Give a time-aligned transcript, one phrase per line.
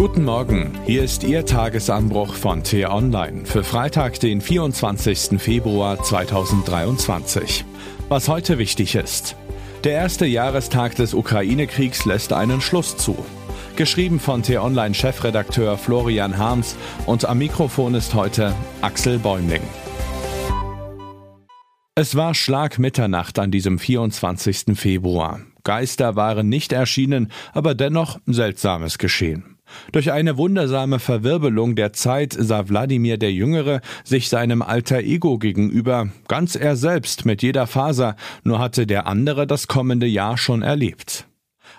[0.00, 5.38] Guten Morgen, hier ist Ihr Tagesanbruch von T-Online für Freitag, den 24.
[5.38, 7.66] Februar 2023.
[8.08, 9.36] Was heute wichtig ist.
[9.84, 13.14] Der erste Jahrestag des Ukraine-Kriegs lässt einen Schluss zu.
[13.76, 19.62] Geschrieben von T-Online-Chefredakteur Florian Harms und am Mikrofon ist heute Axel Bäumling.
[21.94, 24.78] Es war Schlag Mitternacht an diesem 24.
[24.78, 25.40] Februar.
[25.62, 29.59] Geister waren nicht erschienen, aber dennoch Seltsames geschehen.
[29.92, 36.08] Durch eine wundersame Verwirbelung der Zeit sah Wladimir der Jüngere sich seinem alter Ego gegenüber,
[36.28, 41.26] ganz er selbst mit jeder Faser, nur hatte der andere das kommende Jahr schon erlebt.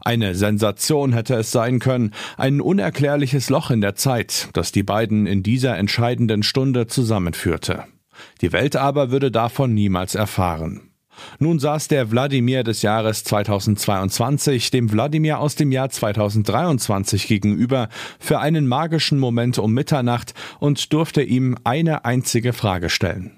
[0.00, 5.26] Eine Sensation hätte es sein können, ein unerklärliches Loch in der Zeit, das die beiden
[5.26, 7.84] in dieser entscheidenden Stunde zusammenführte.
[8.40, 10.90] Die Welt aber würde davon niemals erfahren.
[11.38, 18.38] Nun saß der Wladimir des Jahres 2022 dem Wladimir aus dem Jahr 2023 gegenüber für
[18.40, 23.32] einen magischen Moment um Mitternacht und durfte ihm eine einzige Frage stellen.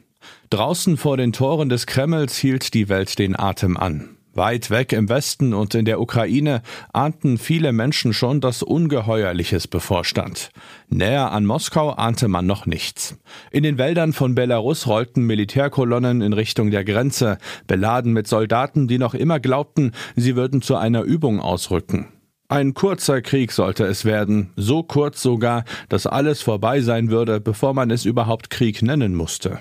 [0.51, 4.17] Draußen vor den Toren des Kremls hielt die Welt den Atem an.
[4.35, 10.51] Weit weg im Westen und in der Ukraine ahnten viele Menschen schon, dass Ungeheuerliches bevorstand.
[10.89, 13.19] Näher an Moskau ahnte man noch nichts.
[13.51, 18.99] In den Wäldern von Belarus rollten Militärkolonnen in Richtung der Grenze, beladen mit Soldaten, die
[18.99, 22.07] noch immer glaubten, sie würden zu einer Übung ausrücken.
[22.49, 27.75] Ein kurzer Krieg sollte es werden, so kurz sogar, dass alles vorbei sein würde, bevor
[27.75, 29.61] man es überhaupt Krieg nennen musste.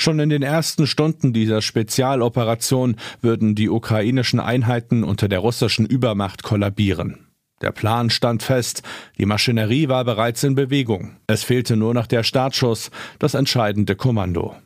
[0.00, 6.42] Schon in den ersten Stunden dieser Spezialoperation würden die ukrainischen Einheiten unter der russischen Übermacht
[6.42, 7.26] kollabieren.
[7.60, 8.82] Der Plan stand fest,
[9.18, 11.16] die Maschinerie war bereits in Bewegung.
[11.26, 14.56] Es fehlte nur noch der Startschuss, das entscheidende Kommando.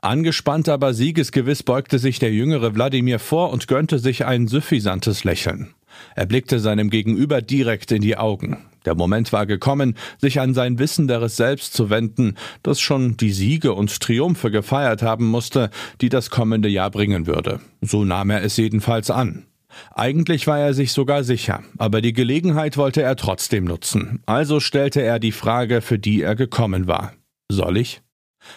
[0.00, 5.72] Angespannt aber siegesgewiss beugte sich der jüngere Wladimir vor und gönnte sich ein suffisantes Lächeln.
[6.16, 8.58] Er blickte seinem Gegenüber direkt in die Augen.
[8.84, 13.72] Der Moment war gekommen, sich an sein wissenderes Selbst zu wenden, das schon die Siege
[13.72, 15.70] und Triumphe gefeiert haben musste,
[16.00, 17.60] die das kommende Jahr bringen würde.
[17.80, 19.46] So nahm er es jedenfalls an.
[19.94, 24.22] Eigentlich war er sich sogar sicher, aber die Gelegenheit wollte er trotzdem nutzen.
[24.26, 27.12] Also stellte er die Frage, für die er gekommen war.
[27.48, 28.02] Soll ich?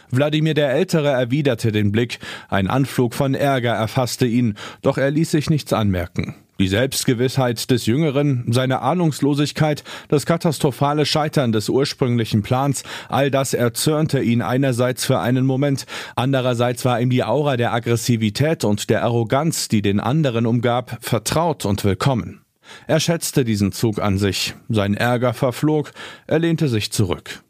[0.09, 5.31] Wladimir der Ältere erwiderte den Blick, ein Anflug von Ärger erfasste ihn, doch er ließ
[5.31, 6.35] sich nichts anmerken.
[6.63, 14.22] Die Selbstgewissheit des Jüngeren, seine Ahnungslosigkeit, das katastrophale Scheitern des ursprünglichen Plans, all das erzürnte
[14.22, 15.85] ihn einerseits für einen Moment,
[16.16, 21.66] andererseits war ihm die Aura der Aggressivität und der Arroganz, die den anderen umgab, vertraut
[21.66, 22.46] und willkommen.
[22.88, 25.91] Er schätzte diesen Zug an sich, sein Ärger verflog,
[26.28, 27.44] er lehnte sich zurück.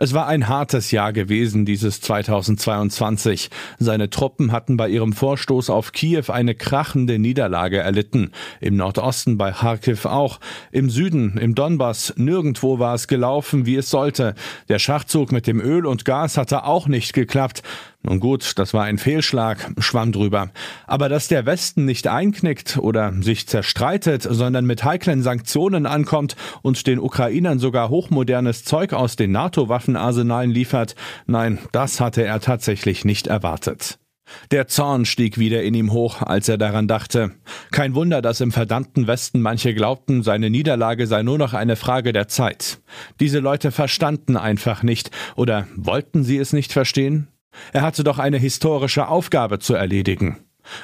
[0.00, 3.50] Es war ein hartes Jahr gewesen, dieses 2022.
[3.80, 8.30] Seine Truppen hatten bei ihrem Vorstoß auf Kiew eine krachende Niederlage erlitten.
[8.60, 10.38] Im Nordosten bei Kharkiv auch.
[10.70, 14.36] Im Süden, im Donbass, nirgendwo war es gelaufen, wie es sollte.
[14.68, 17.64] Der Schachzug mit dem Öl und Gas hatte auch nicht geklappt.
[18.08, 20.50] Nun gut, das war ein Fehlschlag, schwamm drüber.
[20.86, 26.86] Aber dass der Westen nicht einknickt oder sich zerstreitet, sondern mit heiklen Sanktionen ankommt und
[26.86, 30.94] den Ukrainern sogar hochmodernes Zeug aus den NATO-Waffenarsenalen liefert,
[31.26, 33.98] nein, das hatte er tatsächlich nicht erwartet.
[34.52, 37.32] Der Zorn stieg wieder in ihm hoch, als er daran dachte.
[37.72, 42.14] Kein Wunder, dass im verdammten Westen manche glaubten, seine Niederlage sei nur noch eine Frage
[42.14, 42.80] der Zeit.
[43.20, 47.28] Diese Leute verstanden einfach nicht, oder wollten sie es nicht verstehen?
[47.72, 50.38] Er hatte doch eine historische Aufgabe zu erledigen.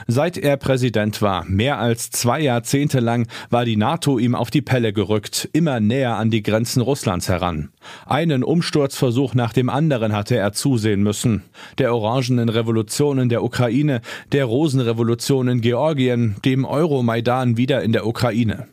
[0.06, 4.62] Seit er Präsident war, mehr als zwei Jahrzehnte lang, war die NATO ihm auf die
[4.62, 7.70] Pelle gerückt, immer näher an die Grenzen Russlands heran.
[8.06, 11.42] Einen Umsturzversuch nach dem anderen hatte er zusehen müssen.
[11.78, 14.00] Der orangenen Revolution in der Ukraine,
[14.32, 18.68] der Rosenrevolution in Georgien, dem Euromaidan wieder in der Ukraine.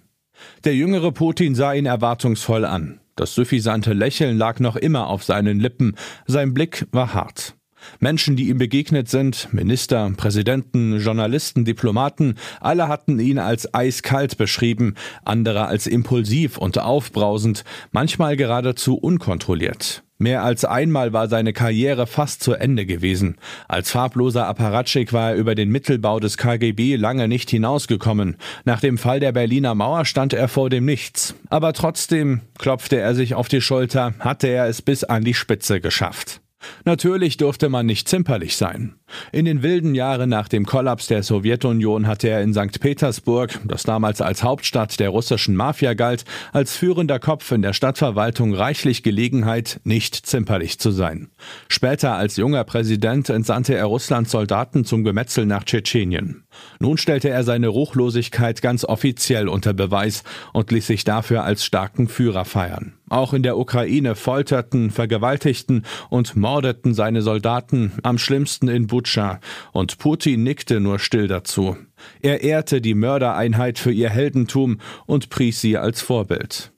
[0.64, 3.00] Der jüngere Putin sah ihn erwartungsvoll an.
[3.16, 5.96] Das suffisante Lächeln lag noch immer auf seinen Lippen,
[6.26, 7.56] sein Blick war hart.
[8.00, 14.96] Menschen, die ihm begegnet sind, Minister, Präsidenten, Journalisten, Diplomaten, alle hatten ihn als eiskalt beschrieben,
[15.26, 20.04] andere als impulsiv und aufbrausend, manchmal geradezu unkontrolliert.
[20.22, 23.38] Mehr als einmal war seine Karriere fast zu Ende gewesen.
[23.68, 28.36] Als farbloser Apparatschik war er über den Mittelbau des KGB lange nicht hinausgekommen.
[28.64, 31.34] Nach dem Fall der Berliner Mauer stand er vor dem Nichts.
[31.50, 35.82] Aber trotzdem klopfte er sich auf die Schulter, hatte er es bis an die Spitze
[35.82, 36.40] geschafft.
[36.86, 38.96] Natürlich durfte man nicht zimperlich sein.
[39.32, 42.80] In den wilden Jahren nach dem Kollaps der Sowjetunion hatte er in St.
[42.80, 48.54] Petersburg, das damals als Hauptstadt der russischen Mafia galt, als führender Kopf in der Stadtverwaltung
[48.54, 51.30] reichlich Gelegenheit, nicht zimperlich zu sein.
[51.68, 56.44] Später als junger Präsident entsandte er Russlands Soldaten zum Gemetzel nach Tschetschenien.
[56.80, 60.24] Nun stellte er seine Ruchlosigkeit ganz offiziell unter Beweis
[60.54, 62.94] und ließ sich dafür als starken Führer feiern.
[63.10, 69.40] Auch in der Ukraine folterten, vergewaltigten und mordeten seine Soldaten, am schlimmsten in Butscha,
[69.72, 71.76] und Putin nickte nur still dazu.
[72.22, 76.72] Er ehrte die Mördereinheit für ihr Heldentum und pries sie als Vorbild.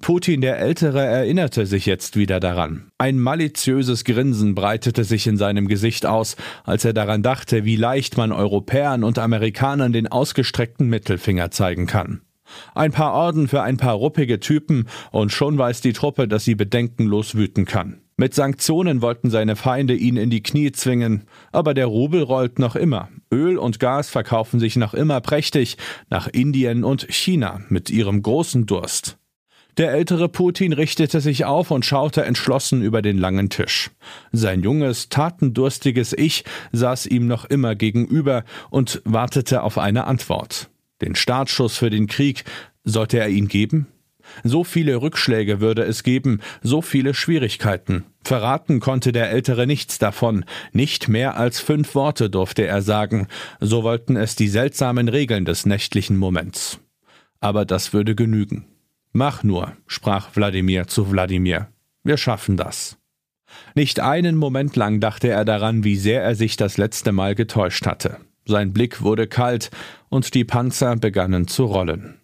[0.00, 2.90] Putin der Ältere erinnerte sich jetzt wieder daran.
[2.98, 8.16] Ein maliziöses Grinsen breitete sich in seinem Gesicht aus, als er daran dachte, wie leicht
[8.16, 12.22] man Europäern und Amerikanern den ausgestreckten Mittelfinger zeigen kann.
[12.74, 16.54] Ein paar Orden für ein paar ruppige Typen und schon weiß die Truppe, dass sie
[16.54, 18.00] bedenkenlos wüten kann.
[18.20, 21.22] Mit Sanktionen wollten seine Feinde ihn in die Knie zwingen,
[21.52, 23.10] aber der Rubel rollt noch immer.
[23.32, 25.76] Öl und Gas verkaufen sich noch immer prächtig
[26.10, 29.18] nach Indien und China mit ihrem großen Durst.
[29.76, 33.92] Der ältere Putin richtete sich auf und schaute entschlossen über den langen Tisch.
[34.32, 36.42] Sein junges, tatendurstiges Ich
[36.72, 40.70] saß ihm noch immer gegenüber und wartete auf eine Antwort.
[41.02, 42.44] Den Startschuss für den Krieg
[42.82, 43.86] sollte er ihn geben?
[44.44, 48.04] So viele Rückschläge würde es geben, so viele Schwierigkeiten.
[48.24, 53.28] Verraten konnte der Ältere nichts davon, nicht mehr als fünf Worte durfte er sagen,
[53.60, 56.80] so wollten es die seltsamen Regeln des nächtlichen Moments.
[57.40, 58.66] Aber das würde genügen.
[59.12, 61.68] Mach nur, sprach Wladimir zu Wladimir.
[62.04, 62.98] Wir schaffen das.
[63.74, 67.86] Nicht einen Moment lang dachte er daran, wie sehr er sich das letzte Mal getäuscht
[67.86, 68.18] hatte.
[68.44, 69.70] Sein Blick wurde kalt
[70.08, 72.17] und die Panzer begannen zu rollen.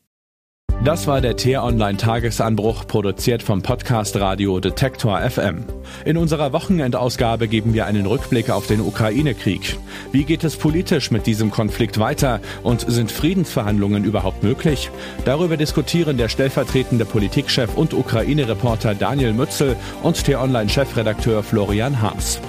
[0.82, 5.64] Das war der T-Online-Tagesanbruch, produziert vom Podcast Radio Detektor FM.
[6.04, 9.78] In unserer Wochenendausgabe geben wir einen Rückblick auf den Ukraine-Krieg.
[10.12, 14.90] Wie geht es politisch mit diesem Konflikt weiter und sind Friedensverhandlungen überhaupt möglich?
[15.24, 22.40] Darüber diskutieren der stellvertretende Politikchef und Ukraine-Reporter Daniel Mützel und T-Online-Chefredakteur Florian Harms.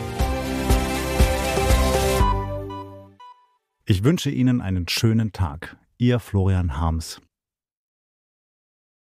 [3.86, 5.78] Ich wünsche Ihnen einen schönen Tag.
[5.98, 7.22] Ihr Florian Harms.